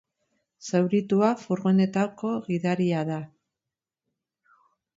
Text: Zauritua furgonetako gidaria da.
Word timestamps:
Zauritua 0.69 1.29
furgonetako 1.41 2.33
gidaria 2.49 3.05
da. 3.13 3.21